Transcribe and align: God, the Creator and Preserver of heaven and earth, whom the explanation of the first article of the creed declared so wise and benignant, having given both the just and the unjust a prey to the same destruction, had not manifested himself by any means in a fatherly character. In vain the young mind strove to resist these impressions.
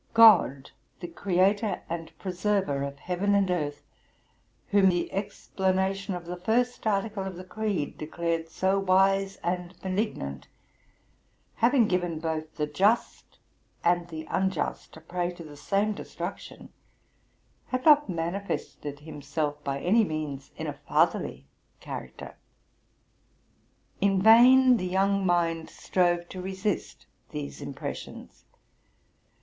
God, 0.15 0.71
the 0.99 1.07
Creator 1.07 1.83
and 1.87 2.11
Preserver 2.17 2.81
of 2.81 2.97
heaven 2.97 3.35
and 3.35 3.51
earth, 3.51 3.83
whom 4.69 4.89
the 4.89 5.13
explanation 5.13 6.15
of 6.15 6.25
the 6.25 6.37
first 6.41 6.87
article 6.87 7.23
of 7.23 7.35
the 7.35 7.43
creed 7.43 7.99
declared 7.99 8.49
so 8.49 8.79
wise 8.79 9.35
and 9.43 9.79
benignant, 9.79 10.47
having 11.53 11.87
given 11.87 12.17
both 12.19 12.55
the 12.55 12.65
just 12.65 13.37
and 13.83 14.07
the 14.07 14.25
unjust 14.31 14.97
a 14.97 15.01
prey 15.01 15.29
to 15.33 15.43
the 15.43 15.55
same 15.55 15.93
destruction, 15.93 16.69
had 17.67 17.85
not 17.85 18.09
manifested 18.09 19.01
himself 19.01 19.63
by 19.63 19.79
any 19.81 20.03
means 20.03 20.49
in 20.57 20.65
a 20.65 20.73
fatherly 20.87 21.45
character. 21.79 22.35
In 23.99 24.19
vain 24.19 24.77
the 24.77 24.87
young 24.87 25.23
mind 25.23 25.69
strove 25.69 26.27
to 26.29 26.41
resist 26.41 27.05
these 27.29 27.61
impressions. 27.61 28.45